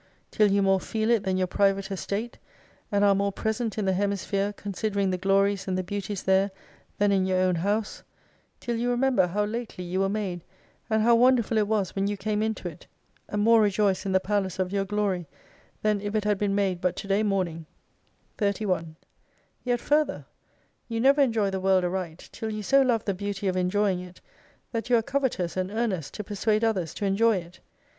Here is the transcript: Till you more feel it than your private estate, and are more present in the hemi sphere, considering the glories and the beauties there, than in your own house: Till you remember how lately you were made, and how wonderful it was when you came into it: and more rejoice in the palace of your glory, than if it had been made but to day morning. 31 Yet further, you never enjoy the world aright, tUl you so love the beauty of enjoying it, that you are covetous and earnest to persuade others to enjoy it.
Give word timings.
Till 0.31 0.49
you 0.51 0.63
more 0.63 0.79
feel 0.79 1.11
it 1.11 1.21
than 1.21 1.37
your 1.37 1.45
private 1.45 1.91
estate, 1.91 2.39
and 2.91 3.05
are 3.05 3.13
more 3.13 3.31
present 3.31 3.77
in 3.77 3.85
the 3.85 3.93
hemi 3.93 4.15
sphere, 4.15 4.51
considering 4.51 5.11
the 5.11 5.17
glories 5.19 5.67
and 5.67 5.77
the 5.77 5.83
beauties 5.83 6.23
there, 6.23 6.49
than 6.97 7.11
in 7.11 7.27
your 7.27 7.37
own 7.37 7.53
house: 7.53 8.01
Till 8.59 8.77
you 8.77 8.89
remember 8.89 9.27
how 9.27 9.45
lately 9.45 9.83
you 9.83 9.99
were 9.99 10.09
made, 10.09 10.41
and 10.89 11.03
how 11.03 11.13
wonderful 11.15 11.55
it 11.59 11.67
was 11.67 11.95
when 11.95 12.07
you 12.07 12.17
came 12.17 12.41
into 12.41 12.67
it: 12.67 12.87
and 13.29 13.43
more 13.43 13.61
rejoice 13.61 14.03
in 14.03 14.11
the 14.11 14.19
palace 14.19 14.57
of 14.57 14.73
your 14.73 14.85
glory, 14.85 15.27
than 15.83 16.01
if 16.01 16.15
it 16.15 16.23
had 16.23 16.39
been 16.39 16.55
made 16.55 16.81
but 16.81 16.95
to 16.95 17.07
day 17.07 17.21
morning. 17.21 17.67
31 18.39 18.95
Yet 19.63 19.79
further, 19.79 20.25
you 20.87 20.99
never 20.99 21.21
enjoy 21.21 21.51
the 21.51 21.59
world 21.61 21.83
aright, 21.83 22.27
tUl 22.31 22.49
you 22.51 22.63
so 22.63 22.81
love 22.81 23.05
the 23.05 23.13
beauty 23.13 23.47
of 23.47 23.55
enjoying 23.55 23.99
it, 23.99 24.19
that 24.71 24.89
you 24.89 24.97
are 24.97 25.03
covetous 25.03 25.55
and 25.55 25.69
earnest 25.69 26.15
to 26.15 26.23
persuade 26.23 26.63
others 26.63 26.95
to 26.95 27.05
enjoy 27.05 27.37
it. 27.37 27.59